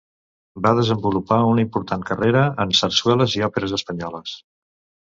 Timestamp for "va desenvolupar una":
0.65-1.63